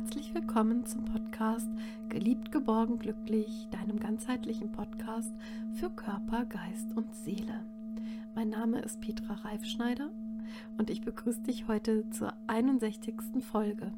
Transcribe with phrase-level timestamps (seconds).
[0.00, 1.68] herzlich willkommen zum Podcast
[2.08, 5.30] Geliebt, geborgen, glücklich, deinem ganzheitlichen Podcast
[5.74, 7.66] für Körper, Geist und Seele.
[8.34, 10.08] Mein Name ist Petra Reifschneider
[10.78, 13.14] und ich begrüße dich heute zur 61.
[13.42, 13.92] Folge.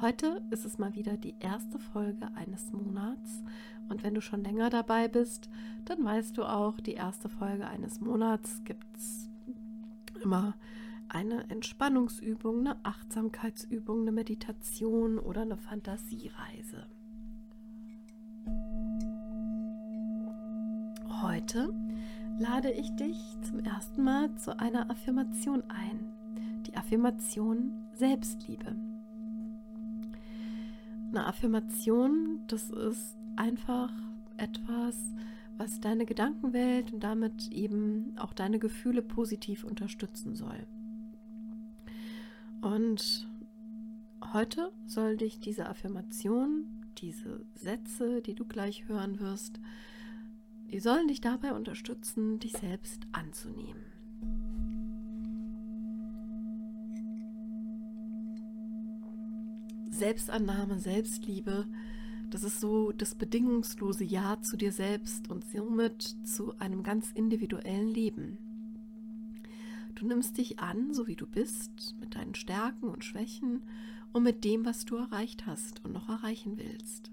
[0.00, 3.42] Heute ist es mal wieder die erste Folge eines Monats
[3.90, 5.50] und wenn du schon länger dabei bist,
[5.84, 9.28] dann weißt du auch, die erste Folge eines Monats gibt es
[10.22, 10.54] immer
[11.08, 16.86] eine Entspannungsübung, eine Achtsamkeitsübung, eine Meditation oder eine Fantasiereise.
[21.22, 21.72] Heute
[22.38, 26.12] lade ich dich zum ersten Mal zu einer Affirmation ein.
[26.66, 28.76] Die Affirmation Selbstliebe.
[31.08, 33.92] Eine Affirmation, das ist einfach
[34.36, 35.14] etwas,
[35.56, 40.66] was deine Gedankenwelt und damit eben auch deine Gefühle positiv unterstützen soll.
[42.66, 43.28] Und
[44.32, 46.64] heute soll dich diese Affirmation,
[46.98, 49.60] diese Sätze, die du gleich hören wirst,
[50.72, 53.84] die sollen dich dabei unterstützen, dich selbst anzunehmen.
[59.90, 61.68] Selbstannahme, Selbstliebe,
[62.30, 67.86] das ist so das bedingungslose Ja zu dir selbst und somit zu einem ganz individuellen
[67.86, 68.38] Leben.
[69.96, 73.62] Du nimmst dich an, so wie du bist, mit deinen Stärken und Schwächen
[74.12, 77.10] und mit dem, was du erreicht hast und noch erreichen willst.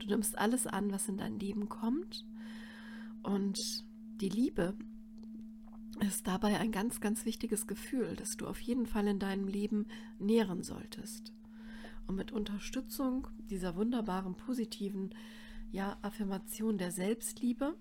[0.00, 2.26] Du nimmst alles an, was in dein Leben kommt.
[3.22, 3.84] Und
[4.20, 4.74] die Liebe
[6.00, 9.86] ist dabei ein ganz, ganz wichtiges Gefühl, das du auf jeden Fall in deinem Leben
[10.18, 11.32] nähren solltest.
[12.08, 15.10] Und mit Unterstützung dieser wunderbaren, positiven
[15.70, 17.76] ja, Affirmation der Selbstliebe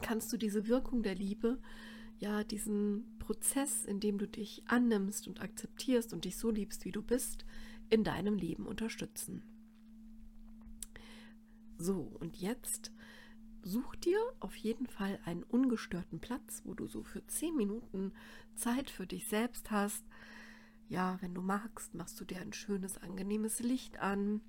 [0.00, 1.58] kannst du diese Wirkung der Liebe
[2.18, 6.92] ja diesen Prozess, in dem du dich annimmst und akzeptierst und dich so liebst, wie
[6.92, 7.44] du bist,
[7.90, 9.42] in deinem Leben unterstützen.
[11.76, 12.92] So, und jetzt
[13.64, 18.12] such dir auf jeden Fall einen ungestörten Platz, wo du so für zehn Minuten
[18.54, 20.04] Zeit für dich selbst hast.
[20.88, 24.40] Ja, wenn du magst, machst du dir ein schönes, angenehmes Licht an.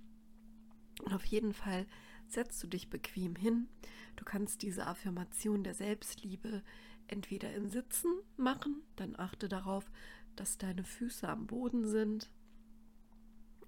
[1.03, 1.87] Und auf jeden Fall
[2.27, 3.69] setzt du dich bequem hin.
[4.17, 6.61] Du kannst diese Affirmation der Selbstliebe
[7.07, 9.89] entweder im Sitzen machen, dann achte darauf,
[10.35, 12.29] dass deine Füße am Boden sind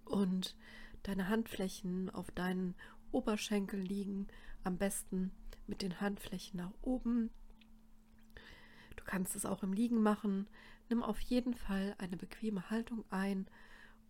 [0.05, 0.55] und
[1.03, 2.75] deine Handflächen auf deinen
[3.11, 4.27] Oberschenkel liegen,
[4.63, 5.31] am besten
[5.67, 7.29] mit den Handflächen nach oben.
[8.95, 10.47] Du kannst es auch im Liegen machen.
[10.89, 13.47] Nimm auf jeden Fall eine bequeme Haltung ein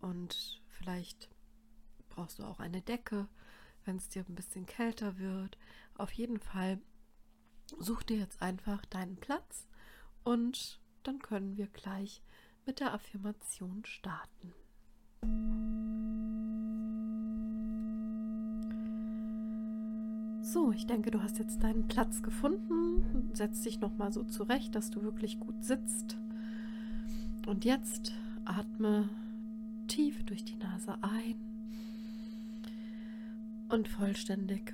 [0.02, 1.30] und vielleicht
[2.10, 3.28] brauchst du auch eine Decke,
[3.86, 5.58] wenn es dir ein bisschen kälter wird.
[5.96, 6.80] Auf jeden Fall
[7.78, 9.68] Such dir jetzt einfach deinen Platz
[10.24, 12.22] und dann können wir gleich
[12.66, 14.54] mit der Affirmation starten.
[20.42, 23.30] So, ich denke, du hast jetzt deinen Platz gefunden.
[23.34, 26.18] Setz dich noch mal so zurecht, dass du wirklich gut sitzt.
[27.46, 28.14] Und jetzt
[28.46, 29.10] atme
[29.88, 31.36] tief durch die Nase ein
[33.70, 34.74] und vollständig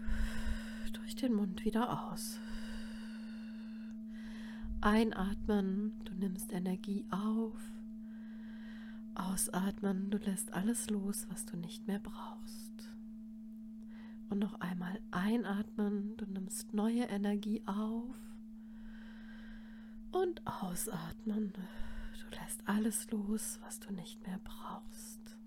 [0.93, 2.39] durch den Mund wieder aus.
[4.81, 7.59] Einatmen, du nimmst Energie auf.
[9.15, 12.91] Ausatmen, du lässt alles los, was du nicht mehr brauchst.
[14.29, 18.17] Und noch einmal einatmen, du nimmst neue Energie auf.
[20.11, 25.37] Und ausatmen, du lässt alles los, was du nicht mehr brauchst.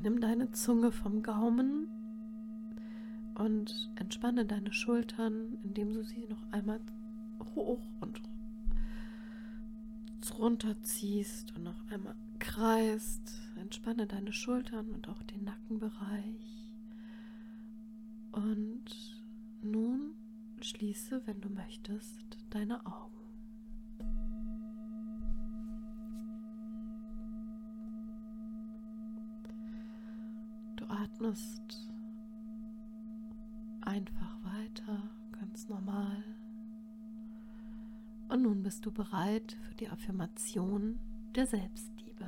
[0.00, 2.03] Nimm deine Zunge vom Gaumen
[3.34, 6.80] und entspanne deine Schultern, indem du sie noch einmal
[7.54, 8.20] hoch und
[10.38, 13.40] runter ziehst und noch einmal kreist.
[13.56, 16.70] Entspanne deine Schultern und auch den Nackenbereich.
[18.32, 18.84] Und
[19.62, 20.14] nun
[20.60, 23.14] schließe, wenn du möchtest, deine Augen.
[30.76, 31.93] Du atmest
[33.94, 34.98] einfach weiter,
[35.38, 36.24] ganz normal.
[38.28, 40.98] Und nun bist du bereit für die Affirmation
[41.36, 42.26] der Selbstliebe.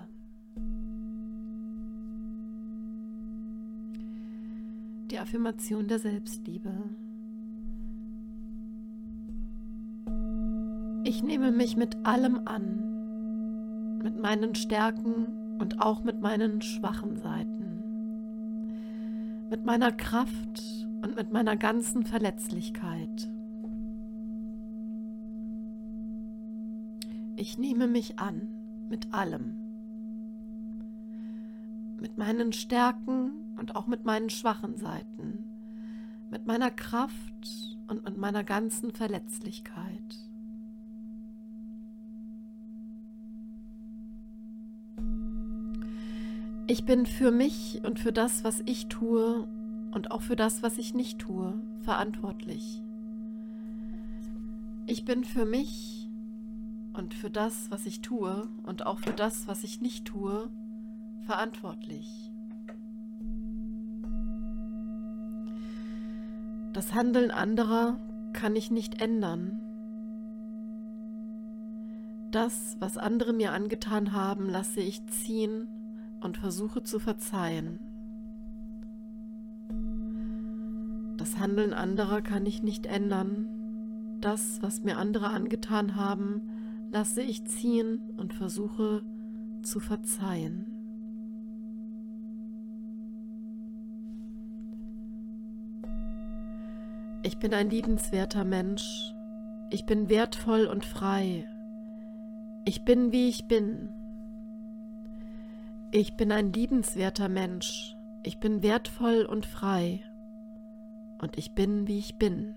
[5.11, 6.71] Die Affirmation der Selbstliebe.
[11.03, 17.81] Ich nehme mich mit allem an, mit meinen Stärken und auch mit meinen schwachen Seiten,
[19.51, 23.31] mit meiner Kraft und mit meiner ganzen Verletzlichkeit.
[27.37, 28.49] Ich nehme mich an
[28.89, 29.57] mit allem,
[32.01, 35.45] mit meinen Stärken und auch mit meinen schwachen Seiten,
[36.29, 40.29] mit meiner Kraft und mit meiner ganzen Verletzlichkeit.
[46.67, 49.47] Ich bin für mich und für das, was ich tue
[49.97, 52.83] und auch für das, was ich nicht tue, verantwortlich.
[54.85, 56.11] Ich bin für mich
[56.93, 60.51] und für das, was ich tue und auch für das, was ich nicht tue,
[61.23, 62.31] verantwortlich.
[66.75, 67.99] Das Handeln anderer
[68.35, 69.63] kann ich nicht ändern.
[72.33, 75.69] Das, was andere mir angetan haben, lasse ich ziehen
[76.21, 77.86] und versuche zu verzeihen.
[81.27, 83.49] Das Handeln anderer kann ich nicht ändern.
[84.21, 86.41] Das, was mir andere angetan haben,
[86.93, 89.03] lasse ich ziehen und versuche
[89.63, 90.67] zu verzeihen.
[97.25, 99.13] Ich bin ein liebenswerter Mensch.
[99.71, 101.45] Ich bin wertvoll und frei.
[102.65, 103.89] Ich bin, wie ich bin.
[105.91, 107.97] Ich bin ein liebenswerter Mensch.
[108.23, 110.05] Ich bin wertvoll und frei.
[111.19, 112.55] Und ich bin, wie ich bin.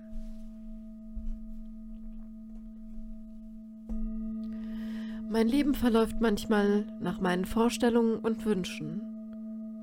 [5.31, 9.01] Mein Leben verläuft manchmal nach meinen Vorstellungen und Wünschen,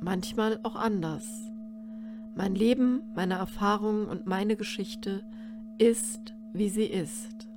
[0.00, 1.52] manchmal auch anders.
[2.34, 5.24] Mein Leben, meine Erfahrungen und meine Geschichte
[5.78, 7.48] ist, wie sie ist.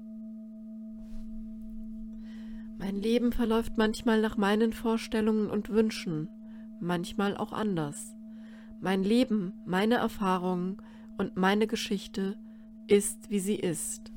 [2.77, 6.30] Mein Leben verläuft manchmal nach meinen Vorstellungen und Wünschen,
[6.80, 8.15] manchmal auch anders.
[8.80, 10.77] Mein Leben, meine Erfahrungen
[11.19, 12.38] und meine Geschichte
[12.88, 14.12] ist, wie sie ist.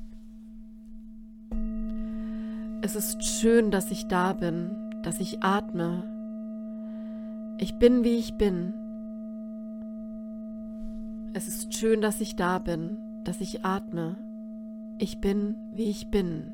[2.81, 6.09] Es ist schön, dass ich da bin, dass ich atme.
[7.59, 8.73] Ich bin, wie ich bin.
[11.33, 14.15] Es ist schön, dass ich da bin, dass ich atme.
[14.97, 16.53] Ich bin, wie ich bin.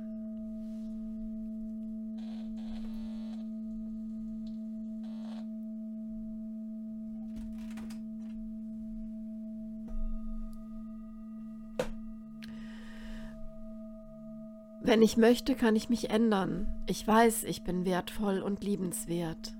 [14.89, 16.65] Wenn ich möchte, kann ich mich ändern.
[16.87, 19.55] Ich weiß, ich bin wertvoll und liebenswert.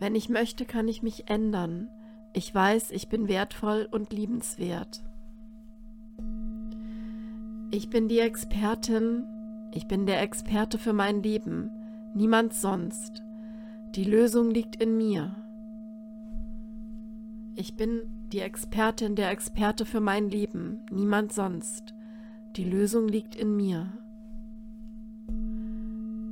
[0.00, 1.88] Wenn ich möchte, kann ich mich ändern.
[2.32, 5.04] Ich weiß, ich bin wertvoll und liebenswert.
[7.70, 9.22] Ich bin die Expertin,
[9.72, 11.70] ich bin der Experte für mein Leben,
[12.16, 13.22] niemand sonst.
[13.94, 15.36] Die Lösung liegt in mir.
[17.54, 18.00] Ich bin
[18.32, 21.94] die Expertin, der Experte für mein Leben, niemand sonst.
[22.56, 23.92] Die Lösung liegt in mir.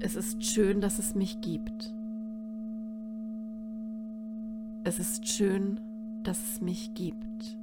[0.00, 1.94] Es ist schön, dass es mich gibt.
[4.84, 5.80] Es ist schön,
[6.22, 7.58] dass es mich gibt.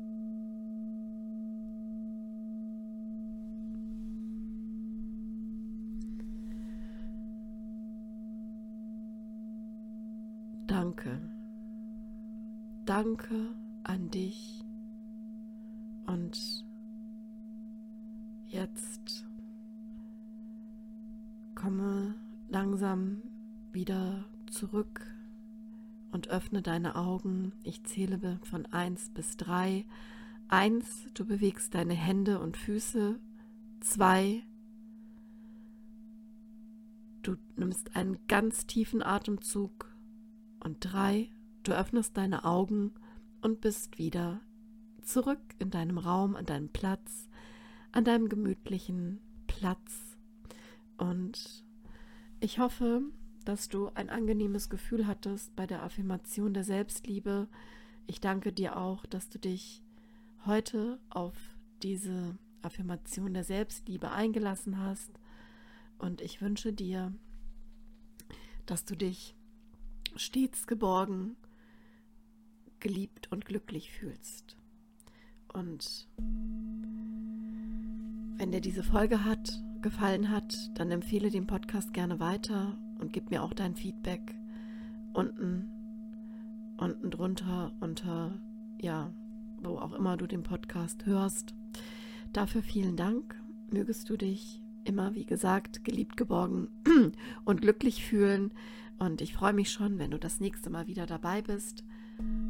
[10.67, 11.19] Danke.
[12.85, 14.63] Danke an dich.
[16.05, 16.65] Und
[18.47, 19.25] jetzt
[21.55, 22.15] komme
[22.47, 23.23] langsam
[23.71, 25.01] wieder zurück
[26.11, 27.53] und öffne deine Augen.
[27.63, 29.85] Ich zähle von 1 bis 3.
[30.47, 33.19] 1, du bewegst deine Hände und Füße.
[33.81, 34.43] 2,
[37.21, 39.93] du nimmst einen ganz tiefen Atemzug.
[40.63, 41.29] Und 3,
[41.63, 42.93] du öffnest deine Augen
[43.41, 44.41] und bist wieder
[45.01, 47.29] zurück in deinem Raum, an deinem Platz,
[47.91, 50.17] an deinem gemütlichen Platz.
[50.97, 51.64] Und
[52.39, 53.01] ich hoffe,
[53.45, 57.47] dass du ein angenehmes Gefühl hattest bei der Affirmation der Selbstliebe.
[58.07, 59.83] Ich danke dir auch, dass du dich
[60.45, 61.35] heute auf
[61.83, 65.11] diese Affirmation der Selbstliebe eingelassen hast.
[65.97, 67.13] Und ich wünsche dir,
[68.65, 69.35] dass du dich
[70.15, 71.35] stets geborgen,
[72.79, 74.57] geliebt und glücklich fühlst.
[75.53, 76.07] Und
[78.37, 83.29] wenn dir diese Folge hat, gefallen hat, dann empfehle den Podcast gerne weiter und gib
[83.29, 84.35] mir auch dein Feedback
[85.13, 85.69] unten,
[86.77, 88.33] unten drunter, unter,
[88.81, 89.13] ja,
[89.61, 91.53] wo auch immer du den Podcast hörst.
[92.33, 93.39] Dafür vielen Dank.
[93.69, 96.67] Mögest du dich immer, wie gesagt, geliebt, geborgen
[97.45, 98.51] und glücklich fühlen.
[98.97, 101.83] Und ich freue mich schon, wenn du das nächste Mal wieder dabei bist.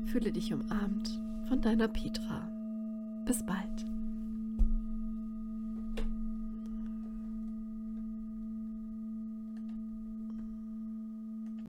[0.06, 2.50] Fühle dich umarmt von deiner Petra.
[3.26, 3.95] Bis bald.